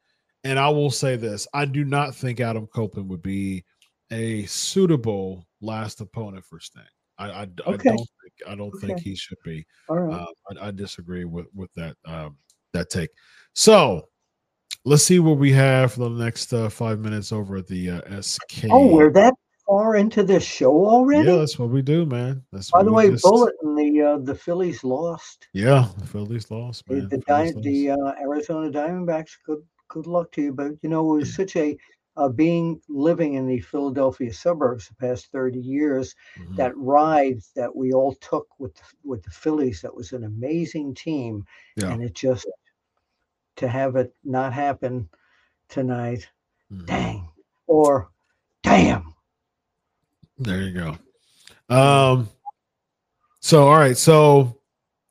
[0.49, 3.65] And I will say this I do not think Adam Copeland would be
[4.11, 6.83] a suitable last opponent for Sting.
[7.19, 7.91] I, I, okay.
[7.91, 8.87] I don't think I don't okay.
[8.87, 9.67] think he should be.
[9.91, 10.15] Right.
[10.15, 10.27] Uh,
[10.59, 12.39] I, I, disagree with with that um,
[12.73, 13.11] that take.
[13.53, 14.09] So
[14.87, 18.23] let's see what we have for the next uh, five minutes over at the uh,
[18.23, 18.69] SK.
[18.71, 19.35] Oh, we're that
[19.67, 21.29] far into this show already?
[21.29, 22.43] Yeah, that's what we do, man.
[22.53, 23.23] That's By the way, just...
[23.23, 25.47] Bulletin, the uh, the Phillies lost.
[25.53, 26.89] Yeah, the Phillies lost.
[26.89, 27.07] Man.
[27.11, 29.33] The the, the, the uh, Arizona Diamondbacks.
[29.45, 31.77] Good good luck to you, but you know it was such a
[32.19, 36.57] uh, being living in the Philadelphia suburbs the past 30 years, mm-hmm.
[36.57, 40.95] that ride that we all took with the, with the Phillies, that was an amazing
[40.97, 41.45] team.
[41.77, 41.93] Yeah.
[41.93, 42.47] And it just
[43.57, 45.09] to have it not happen
[45.69, 46.29] tonight,
[46.73, 46.87] mm-hmm.
[46.87, 47.29] dang,
[47.69, 48.11] or
[48.65, 49.15] damn.
[50.39, 51.75] There you go.
[51.75, 52.29] Um,
[53.41, 54.59] so all right, so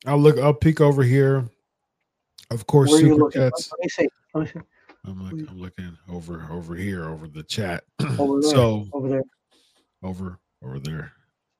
[0.06, 1.46] I'll look, I'll peek over here.
[2.50, 3.72] Of course, Where super cats.
[3.72, 4.08] Let me see.
[4.34, 4.68] Let me see.
[5.06, 7.84] I'm I'm looking over over here over the chat.
[8.20, 9.24] Over there, so over there.
[10.04, 11.12] Over over there.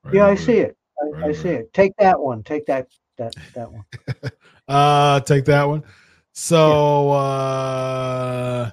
[0.04, 0.66] Right yeah, over I see there.
[0.66, 0.76] it.
[1.00, 1.72] I, right I see it.
[1.72, 2.42] Take that one.
[2.42, 3.84] Take that that that one.
[4.68, 5.82] uh take that one.
[6.32, 7.14] So yeah.
[7.14, 8.70] uh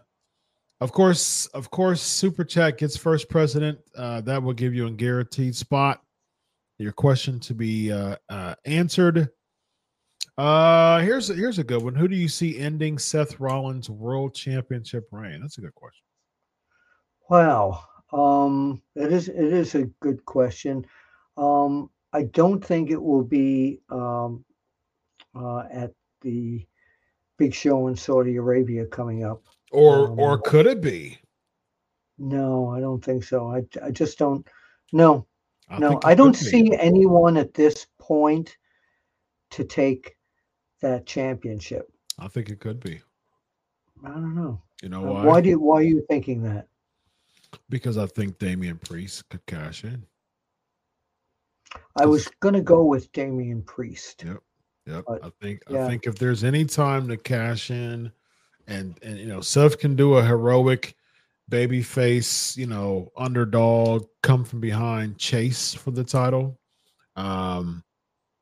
[0.82, 3.80] of course, of course, Super Chat gets first president.
[3.98, 6.02] Uh, that will give you a guaranteed spot.
[6.78, 9.30] Your question to be uh, uh, answered
[10.38, 11.96] uh, here's a, here's a good one.
[11.96, 15.42] Who do you see ending Seth Rollins' World Championship reign?
[15.42, 16.04] That's a good question.
[17.30, 20.86] Wow, um, it is it is a good question.
[21.38, 24.44] Um, I don't think it will be um,
[25.34, 26.66] uh, at the
[27.38, 29.44] big show in Saudi Arabia coming up.
[29.72, 31.20] Or um, or could it be?
[32.18, 33.52] No, I don't think so.
[33.52, 34.48] I I just don't.
[34.94, 35.28] No,
[35.70, 38.56] I no, I don't see anyone at this point
[39.52, 40.16] to take
[40.82, 41.92] that championship?
[42.20, 43.02] I think it could be.
[44.04, 44.62] I don't know.
[44.82, 45.26] You know uh, why?
[45.26, 46.68] Why do you, why are you thinking that?
[47.70, 50.06] Because I think Damian Priest could cash in.
[51.98, 54.24] I was gonna go with Damian Priest.
[54.26, 54.42] Yep.
[54.86, 55.04] Yep.
[55.08, 55.86] But, I think yeah.
[55.86, 58.12] I think if there's any time to cash in
[58.68, 60.96] and and you know, Seth can do a heroic
[61.48, 66.60] baby face, you know, underdog, come from behind, chase for the title.
[67.16, 67.84] Um,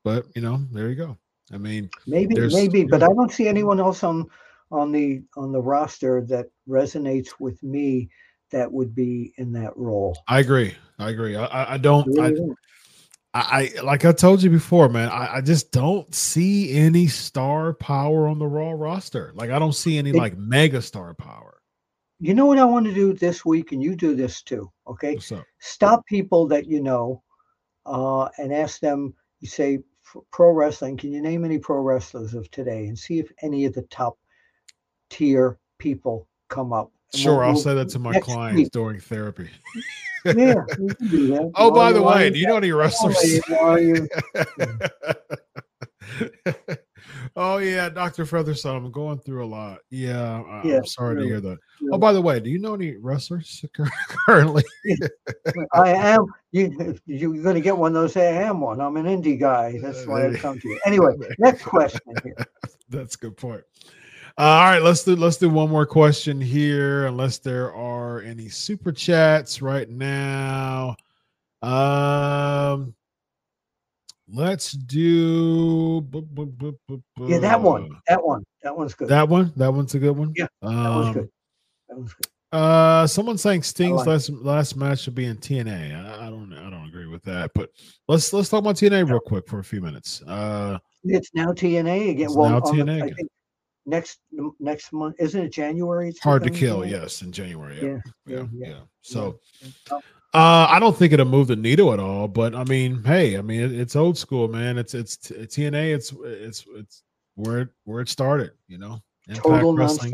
[0.04, 1.18] but you know, there you go.
[1.54, 4.28] I mean, maybe, maybe, but I don't see anyone else on
[4.72, 8.10] on the on the roster that resonates with me
[8.52, 10.18] that would be in that role.
[10.28, 10.76] I agree.
[11.00, 11.36] I agree.
[11.36, 12.08] I, I don't.
[12.08, 12.56] Really
[13.34, 15.10] I, I, like I told you before, man.
[15.10, 19.32] I, I, just don't see any star power on the Raw roster.
[19.36, 21.60] Like I don't see any it, like mega star power.
[22.20, 24.72] You know what I want to do this week, and you do this too.
[24.88, 25.20] Okay,
[25.60, 27.24] stop people that you know,
[27.86, 29.16] uh, and ask them.
[29.40, 29.80] You say,
[30.32, 33.74] pro wrestling, can you name any pro wrestlers of today and see if any of
[33.74, 34.18] the top
[35.10, 36.92] tier people come up?
[37.14, 38.72] And sure, we'll, I'll we'll, say that to my clients week.
[38.72, 39.50] during therapy.
[40.26, 40.56] yeah,
[41.56, 43.18] Oh, by the way, do you know any wrestlers?
[47.36, 48.86] oh yeah, Doctor Featherstone.
[48.86, 49.80] I'm going through a lot.
[49.90, 51.60] Yeah, I'm yeah, sorry really, to hear that.
[51.82, 51.92] Really.
[51.94, 53.64] Oh, by the way, do you know any wrestlers
[54.26, 54.64] currently?
[55.74, 56.26] I am.
[56.52, 58.14] You you're going to get one of those.
[58.14, 58.80] Say I am one.
[58.80, 59.80] I'm an indie guy.
[59.82, 60.80] That's why I come to you.
[60.86, 62.46] Anyway, next question here.
[62.90, 63.64] That's a good point.
[64.38, 68.50] Uh, all right, let's do let's do one more question here, unless there are any
[68.50, 70.96] super chats right now.
[71.62, 72.96] Um,
[74.34, 76.04] Let's do.
[77.20, 77.96] Yeah, that one.
[78.08, 78.44] That one.
[78.64, 79.08] That one's good.
[79.10, 79.54] That one.
[79.56, 80.34] That one's a good one.
[80.36, 81.30] Yeah, that um, one's good.
[81.88, 82.28] That one's good.
[82.52, 85.96] Uh, someone saying Sting's like last last match should be in TNA.
[85.96, 87.70] I, I, don't I don't agree with that, but
[88.08, 90.24] let's let's talk about TNA real quick for a few minutes.
[90.24, 92.34] Uh, it's now TNA again.
[92.34, 93.28] well, now TNA the, again.
[93.86, 94.20] next
[94.60, 96.12] next month isn't it January?
[96.24, 96.84] Hard to kill.
[96.84, 97.76] Yes, in January.
[97.76, 98.46] Yeah, yeah, yeah.
[98.54, 98.68] yeah.
[98.68, 98.80] yeah.
[99.02, 99.40] So.
[100.34, 103.42] Uh, I don't think it'll move the needle at all, but I mean, hey, I
[103.42, 104.80] mean, it, it's old school, man.
[104.80, 105.94] It's it's TNA.
[105.94, 107.04] It's it's it's
[107.36, 109.00] where it, where it started, you know.
[109.28, 110.14] Impact Total Wrestling.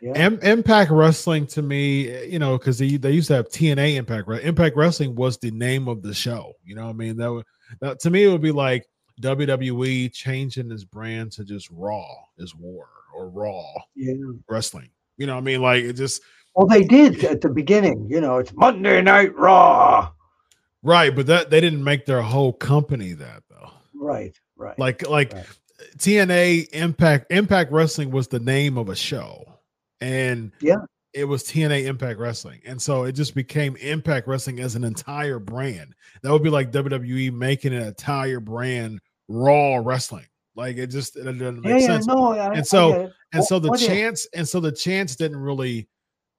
[0.00, 0.12] Yeah.
[0.12, 4.28] M- Impact Wrestling to me, you know, because they, they used to have TNA Impact.
[4.28, 4.42] Right?
[4.42, 6.52] Impact Wrestling was the name of the show.
[6.64, 7.44] You know, I mean, that would
[7.80, 8.86] that, to me it would be like
[9.22, 12.06] WWE changing its brand to just Raw
[12.36, 13.64] is War or Raw
[13.96, 14.14] yeah.
[14.48, 14.90] Wrestling.
[15.16, 16.22] You know, I mean, like it just
[16.54, 18.06] well, they did at the beginning.
[18.10, 20.10] You know, it's Monday Night Raw.
[20.82, 23.70] Right, but that they didn't make their whole company that though.
[23.94, 24.78] Right, right.
[24.78, 25.46] Like like right.
[25.98, 29.44] TNA Impact Impact Wrestling was the name of a show.
[30.00, 30.76] And yeah,
[31.12, 32.60] it was TNA Impact Wrestling.
[32.64, 35.94] And so it just became Impact Wrestling as an entire brand.
[36.22, 40.26] That would be like WWE making an entire brand Raw Wrestling.
[40.54, 42.06] Like it just it doesn't make yeah, sense.
[42.06, 45.88] Yeah, no, I, and so and so the chance and so the chance didn't really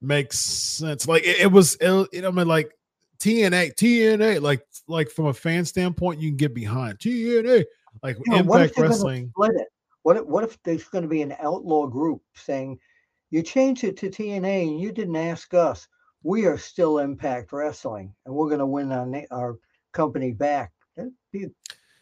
[0.01, 1.07] makes sense.
[1.07, 2.71] Like it, it was, it, you know, I mean, like
[3.19, 7.65] TNA, TNA, like like from a fan standpoint, you can get behind TNA,
[8.03, 9.29] like you know, Impact Wrestling.
[9.29, 9.67] Split it?
[10.03, 12.79] What if, what if there's going to be an outlaw group saying
[13.31, 15.87] you changed it to TNA and you didn't ask us?
[16.23, 19.57] we are still Impact Wrestling, and we're going to win our our
[19.93, 20.71] company back.
[20.95, 21.47] That'd be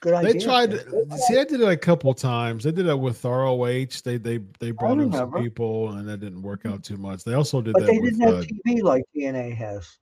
[0.08, 0.34] good idea.
[0.34, 0.74] They tried.
[1.20, 2.63] See, I did it a couple times.
[2.63, 3.86] They did it with ROH.
[4.04, 7.24] They they they brought in some people, and that didn't work out too much.
[7.24, 7.80] They also did that.
[7.80, 7.91] but that.
[7.91, 9.98] they didn't with, have uh, TV like TNA has.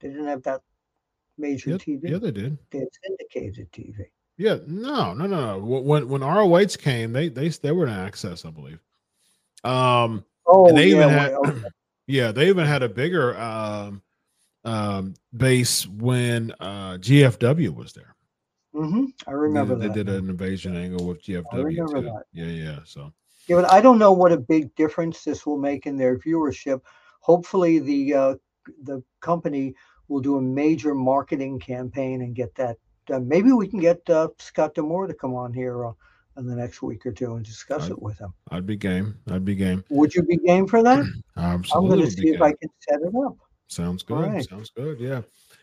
[0.00, 0.60] They didn't have that
[1.38, 2.10] major yeah, TV.
[2.10, 2.58] Yeah, they did.
[2.70, 4.06] They had syndicated TV.
[4.38, 5.80] Yeah, no, no, no, no.
[5.80, 8.80] When when ROH came, they they they were in AXS, I believe.
[9.64, 11.62] Um, oh, they yeah, even had, okay.
[12.06, 14.02] yeah, they even had a bigger um,
[14.64, 18.11] um, base when uh, GFW was there.
[18.74, 19.04] Mm-hmm.
[19.26, 19.94] I remember they, that.
[19.94, 21.44] They did an invasion angle with GFW.
[21.52, 22.02] I remember too.
[22.02, 22.24] that.
[22.32, 22.78] Yeah, yeah.
[22.84, 23.12] So
[23.46, 26.80] yeah, but I don't know what a big difference this will make in their viewership.
[27.20, 28.34] Hopefully, the uh,
[28.82, 29.74] the company
[30.08, 32.76] will do a major marketing campaign and get that.
[33.10, 35.92] Uh, maybe we can get uh, Scott D'Amore to come on here uh,
[36.36, 38.32] in the next week or two and discuss I'd, it with him.
[38.50, 39.18] I'd be game.
[39.30, 39.84] I'd be game.
[39.90, 41.04] Would you be game for that?
[41.36, 41.72] Absolutely.
[41.74, 42.40] I'm going to see if.
[42.40, 43.36] I can set it up.
[43.66, 44.18] Sounds good.
[44.18, 44.48] Right.
[44.48, 45.00] Sounds good.
[45.00, 45.22] Yeah.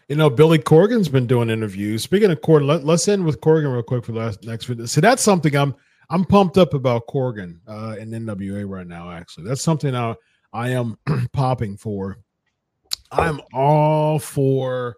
[0.10, 2.02] You know, Billy Corgan's been doing interviews.
[2.02, 4.88] Speaking of Corgan, let, us end with Corgan real quick for the last next video.
[4.88, 5.76] See, that's something I'm
[6.10, 9.12] I'm pumped up about Corgan uh, in NWA right now.
[9.12, 10.16] Actually, that's something I
[10.52, 10.98] I am
[11.32, 12.18] popping for.
[13.12, 14.98] I'm all for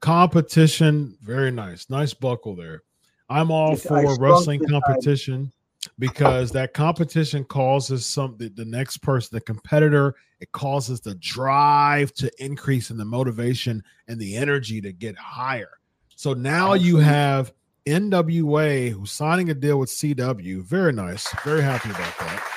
[0.00, 1.18] competition.
[1.20, 2.84] Very nice, nice buckle there.
[3.28, 5.52] I'm all Yes, I for wrestling competition
[5.98, 12.30] because that competition causes something the next person, the competitor, it causes the drive to
[12.38, 15.78] increase and the motivation and the energy to get higher.
[16.16, 17.52] So now you have
[17.86, 20.62] NWA who's signing a deal with CW.
[20.62, 21.28] Very nice.
[21.44, 22.50] Very happy about that.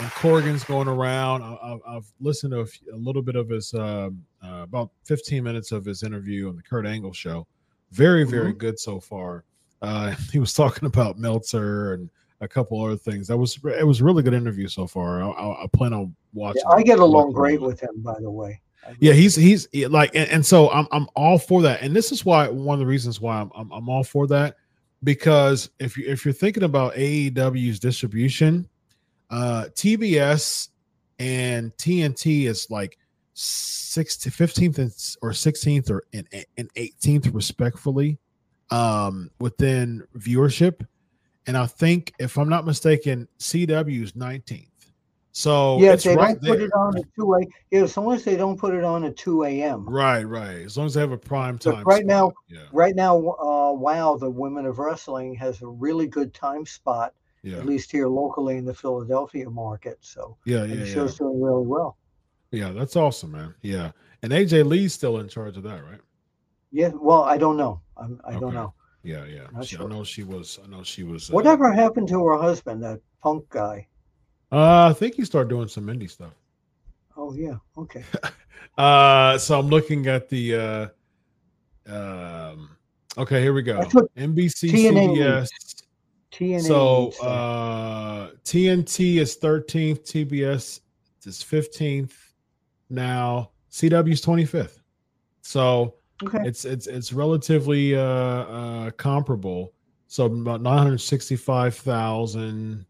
[0.00, 1.42] And Corgan's going around.
[1.42, 5.42] I, I've listened to a, few- a little bit of his, um uh, about 15
[5.42, 7.46] minutes of his interview on the Kurt Angle show.
[7.90, 9.44] Very, very good so far.
[9.82, 12.10] Uh, he was talking about Meltzer and
[12.40, 13.26] a couple other things.
[13.28, 15.22] That was it was a really good interview so far.
[15.22, 16.62] I, I, I plan on watching.
[16.64, 17.62] Yeah, I get along great it.
[17.62, 18.60] with him, by the way.
[19.00, 21.82] Yeah, he's he's he- like, and, and so I'm I'm all for that.
[21.82, 24.56] And this is why one of the reasons why I'm I'm, I'm all for that
[25.02, 28.68] because if you if you're thinking about AEW's distribution,
[29.30, 30.68] uh, TBS
[31.18, 32.98] and TNT is like
[33.34, 34.78] six to fifteenth
[35.22, 38.18] or sixteenth or and and eighteenth respectfully,
[38.70, 40.86] um, within viewership.
[41.46, 44.66] And I think if I'm not mistaken, CW's nineteenth.
[45.32, 46.54] So yeah, it's they right don't there.
[46.54, 47.40] put it on at two a.
[47.70, 49.88] Yeah, as long as they don't put it on at two a.m.
[49.88, 50.62] Right, right.
[50.62, 51.84] As long as they have a prime But time.
[51.84, 56.34] right now- yeah, Right now, uh, Wow, the Women of Wrestling has a really good
[56.34, 59.98] time spot, yeah, at least here locally in the Philadelphia market.
[60.00, 60.94] So yeah, yeah, the yeah.
[60.94, 61.96] show's doing really well.
[62.50, 63.54] Yeah, that's awesome, man.
[63.62, 66.00] Yeah, and AJ Lee's still in charge of that, right?
[66.72, 67.80] Yeah, well, I don't know.
[67.98, 68.72] I'm, I don't know.
[69.02, 69.46] Yeah, yeah.
[69.52, 70.58] Not She- I know she was.
[70.62, 71.30] I know she was.
[71.30, 73.86] uh, Whatever happened to her husband, that punk guy?
[74.50, 76.32] Uh, I think he started doing some indie stuff.
[77.16, 78.04] Oh yeah, okay.
[78.76, 80.92] Uh, so I'm looking at the.
[81.88, 82.70] uh um
[83.16, 83.80] Okay, here we go.
[84.16, 85.48] NBC, TNA CBS.
[86.30, 86.62] TNA.
[86.62, 90.80] So uh TNT is 13th, TBS
[91.26, 92.12] is 15th
[92.90, 94.78] now, CW is 25th.
[95.42, 96.38] So okay.
[96.44, 99.72] it's it's it's relatively uh uh comparable.
[100.06, 102.86] So about 965,000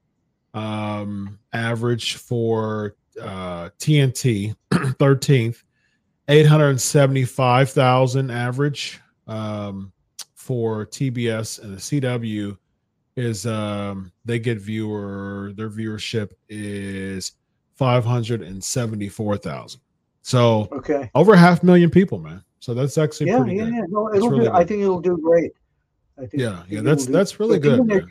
[0.54, 5.62] um average for uh TNT 13th,
[6.28, 9.92] 875,000 average um
[10.34, 12.56] for TBS and the CW
[13.16, 17.32] is um they get viewer their viewership is
[17.76, 19.80] 574,000.
[20.22, 21.10] So Okay.
[21.14, 22.42] over half million people, man.
[22.60, 23.74] So that's actually Yeah, pretty yeah, good.
[23.74, 23.82] yeah.
[23.88, 25.52] No, it'll really do, I think it'll do great.
[26.16, 27.74] I think, Yeah, yeah, that's that's really good.
[27.74, 28.06] Even their,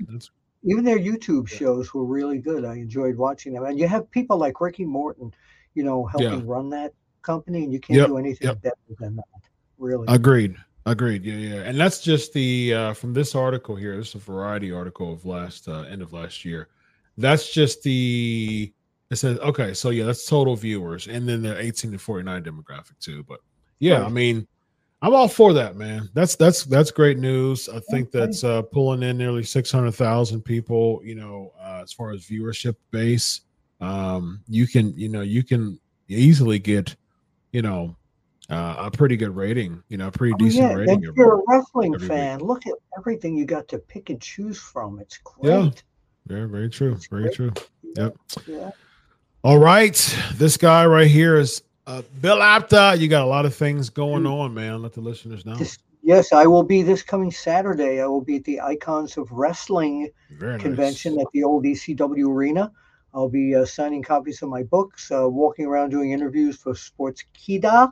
[0.63, 2.63] even their YouTube shows were really good.
[2.65, 3.65] I enjoyed watching them.
[3.65, 5.33] And you have people like Ricky Morton,
[5.73, 8.61] you know, helping run that company, and you can't Yep, do anything yep.
[8.61, 9.25] better than that.
[9.77, 10.05] Really.
[10.07, 10.55] Agreed.
[10.85, 11.25] Agreed.
[11.25, 11.61] Yeah, yeah.
[11.63, 13.97] And that's just the uh from this article here.
[13.97, 16.69] This is a variety article of last uh end of last year.
[17.17, 18.73] That's just the
[19.11, 22.97] it says okay, so yeah, that's total viewers, and then the 18 to 49 demographic
[23.01, 23.23] too.
[23.27, 23.41] But
[23.79, 24.47] yeah, I mean,
[25.01, 26.09] I'm all for that, man.
[26.13, 27.69] That's that's that's great news.
[27.69, 32.25] I think that's uh pulling in nearly 600,000 people, you know, uh, as far as
[32.25, 33.41] viewership base.
[33.79, 36.95] Um, you can, you know, you can easily get,
[37.51, 37.95] you know,
[38.49, 41.03] uh, a pretty good rating, you know, a pretty Oh, decent yeah, rating.
[41.03, 44.99] if you're a wrestling fan, look at everything you got to pick and choose from.
[44.99, 45.51] It's great.
[45.51, 45.69] Yeah.
[46.25, 46.93] Very, very true.
[46.93, 47.35] It's Very great.
[47.35, 47.53] true.
[47.95, 48.17] Yep.
[48.47, 48.71] Yeah.
[49.43, 49.95] All right.
[50.35, 52.95] This guy right here is uh, Bill Apter.
[52.97, 54.31] You got a lot of things going Mm.
[54.39, 54.81] on, man.
[54.81, 55.55] Let the listeners know.
[55.55, 58.01] This, yes, I will be this coming Saturday.
[58.01, 61.25] I will be at the Icons of Wrestling Very convention nice.
[61.25, 62.71] at the old ECW Arena.
[63.13, 67.23] I'll be uh, signing copies of my books, uh, walking around doing interviews for Sports
[67.33, 67.91] Kida.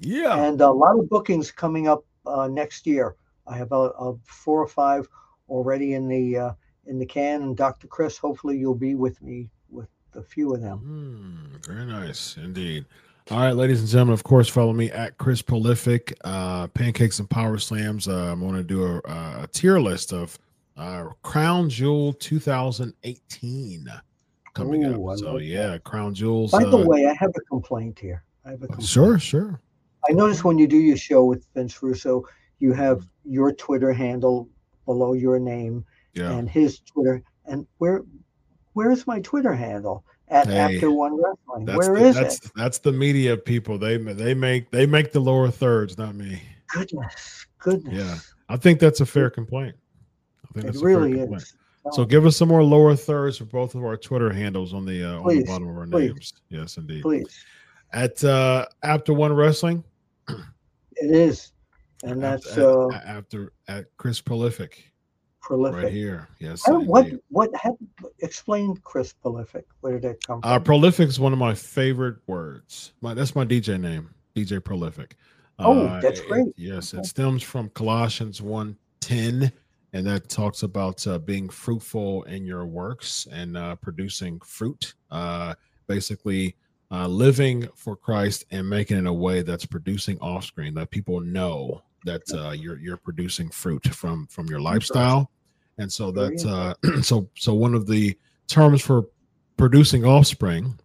[0.00, 0.36] Yeah.
[0.42, 3.14] And a lot of bookings coming up uh, next year.
[3.46, 5.06] I have a, a, four or five
[5.48, 6.52] already in the uh,
[6.86, 7.42] in the can.
[7.42, 7.86] And Dr.
[7.86, 10.80] Chris, hopefully you'll be with me with a few of them.
[11.60, 12.86] Mm, very nice indeed.
[13.30, 17.30] All right, ladies and gentlemen, of course, follow me at Chris Prolific, uh, Pancakes and
[17.30, 18.06] Power Slams.
[18.06, 18.98] Uh, I'm going to do a,
[19.44, 20.38] a, tier list of
[20.76, 23.88] uh, Crown Jewel 2018
[24.52, 25.18] coming Ooh, up.
[25.18, 25.84] So, yeah, that.
[25.84, 26.50] Crown Jewels.
[26.50, 28.24] By the uh, way, I have a complaint here.
[28.44, 28.90] I have a complaint.
[28.90, 29.58] Sure, sure.
[30.06, 32.24] I noticed when you do your show with Vince Russo,
[32.58, 34.50] you have your Twitter handle
[34.84, 36.30] below your name yeah.
[36.30, 37.22] and his Twitter.
[37.46, 38.02] And where
[38.74, 40.04] where's my Twitter handle?
[40.28, 41.66] At hey, After One Wrestling.
[41.66, 42.52] Where the, is that's, it?
[42.56, 43.78] That's the media people.
[43.78, 46.40] They they make they make the lower thirds, not me.
[46.68, 47.94] Goodness, goodness.
[47.94, 48.18] Yeah,
[48.48, 49.76] I think that's a fair complaint.
[50.44, 51.54] I think it that's really is.
[51.92, 55.04] So give us some more lower thirds for both of our Twitter handles on the
[55.04, 56.10] uh, on the bottom of our please.
[56.10, 56.32] names.
[56.48, 57.02] Yes, indeed.
[57.02, 57.44] Please.
[57.92, 59.84] At uh, After One Wrestling.
[60.96, 61.52] It is,
[62.04, 64.92] and that's at, uh, after at Chris Prolific
[65.44, 65.84] prolific.
[65.84, 66.62] Right here, yes.
[66.66, 67.74] what what have
[68.20, 69.66] explain Chris prolific?
[69.80, 70.52] Where did it come uh, from?
[70.52, 72.92] Uh, prolific is one of my favorite words.
[73.00, 75.16] My that's my DJ name, DJ Prolific.
[75.58, 76.48] Oh, uh, that's great.
[76.48, 79.52] It, yes, it stems from Colossians 1:10,
[79.92, 84.94] and that talks about uh, being fruitful in your works and uh, producing fruit.
[85.10, 85.54] Uh,
[85.86, 86.56] basically,
[86.90, 91.20] uh, living for Christ and making it in a way that's producing offspring that people
[91.20, 95.30] know that uh, you're you're producing fruit from from your lifestyle
[95.78, 98.16] and so that's uh so so one of the
[98.46, 99.06] terms for
[99.56, 100.78] producing offspring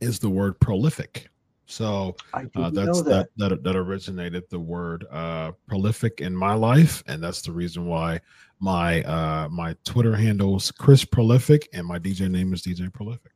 [0.00, 1.28] is the word prolific.
[1.66, 3.28] So uh, that's that.
[3.36, 3.50] that.
[3.50, 7.02] that that originated the word uh prolific in my life.
[7.06, 8.20] And that's the reason why
[8.58, 13.32] my uh my twitter handle is chris prolific and my dj name is dj prolific.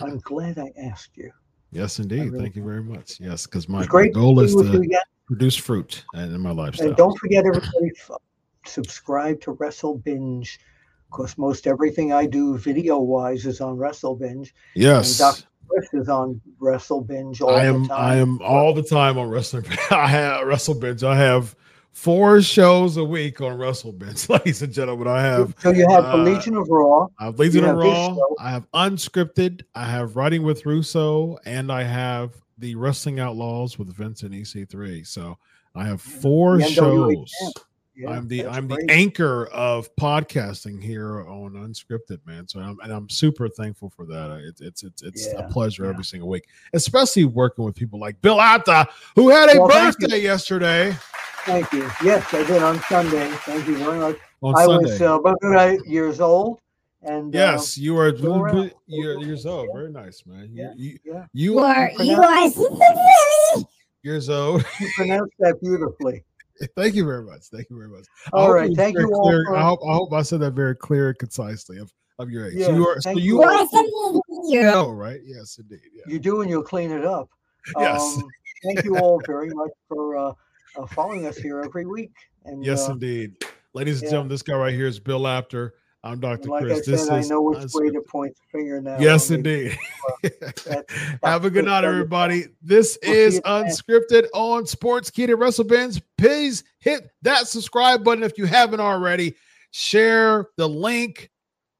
[0.00, 1.30] I'm glad i asked you.
[1.72, 2.30] Yes indeed.
[2.30, 3.18] really thank you very much.
[3.18, 6.88] Yes because my, my goal is to produce fruit in my lifestyle.
[6.88, 7.90] And don't forget everybody
[8.68, 10.58] subscribe to Wrestle Binge
[11.10, 14.54] because most everything I do video wise is on Wrestle Binge.
[14.74, 15.20] Yes.
[15.20, 15.48] And Dr.
[15.68, 17.98] Chris is on Wrestle Binge all I am, the time.
[17.98, 21.02] I am all the time on Wrestle I have Wrestle Binge.
[21.02, 21.54] I have
[21.92, 25.08] four shows a week on Wrestle Binge, ladies and gentlemen.
[25.08, 27.06] I have so you have uh, the Legion of Raw.
[27.18, 28.16] I have Legion of Raw.
[28.38, 29.62] I have UnSKripted.
[29.74, 35.06] I have writing with Russo, and I have the Wrestling Outlaws with Vince and EC3.
[35.06, 35.38] So
[35.74, 37.32] I have four shows.
[37.96, 38.86] Yeah, I'm the I'm great.
[38.86, 42.46] the anchor of podcasting here on UnSKripted, man.
[42.46, 44.30] So I'm and I'm super thankful for that.
[44.44, 45.90] It's it's it's it's yeah, a pleasure yeah.
[45.90, 48.84] every single week, especially working with people like Bill Apter,
[49.14, 50.94] who had a well, birthday yesterday.
[51.46, 51.90] Thank you.
[52.04, 53.30] Yes, I did on Sunday.
[53.30, 54.18] Thank you very much.
[54.42, 54.90] On I Sunday.
[54.90, 56.60] was uh, about years old.
[57.02, 59.68] And uh, yes, uh, you are you're, years old.
[59.72, 60.50] Very nice, man.
[60.52, 62.50] Yeah, you, you, you are you are
[64.02, 64.64] years old.
[64.80, 66.24] You pronounced that beautifully.
[66.76, 67.42] Thank you very much.
[67.52, 68.06] Thank you very much.
[68.32, 68.74] All right.
[68.74, 69.30] Thank you all.
[69.30, 69.56] For...
[69.56, 72.54] I, hope, I hope I said that very clear and concisely of, of your age.
[72.56, 73.66] Yeah, so you are, so you are,
[74.44, 75.20] you know, right?
[75.24, 75.80] Yes, indeed.
[75.92, 76.12] Yeah.
[76.12, 77.28] You do, and you'll clean it up.
[77.78, 78.00] Yes.
[78.00, 78.28] Um,
[78.64, 80.32] thank you all very much for uh,
[80.78, 82.12] uh, following us here every week.
[82.44, 83.36] And yes, uh, indeed.
[83.74, 84.10] Ladies and yeah.
[84.10, 85.74] gentlemen, this guy right here is Bill Apter.
[86.04, 86.48] I'm Dr.
[86.48, 86.88] like Chris.
[86.88, 88.98] I this said, I know which way to point the finger now.
[88.98, 89.76] Yes, indeed.
[91.24, 92.44] Have a good night, everybody.
[92.62, 96.00] This is UnSKripted on Sports Sportskeeda Wrestle Binge.
[96.16, 99.34] Please hit that subscribe button if you haven't already.
[99.72, 101.30] Share the link,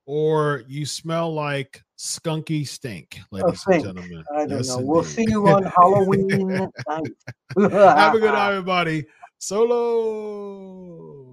[0.07, 4.25] or you smell like skunky stink, oh, ladies and gentlemen.
[4.35, 4.75] I don't yes, know.
[4.75, 4.89] Indeed.
[4.89, 6.71] We'll see you on Halloween night.
[6.89, 9.07] Have a good night, everybody.
[9.39, 11.26] Solo.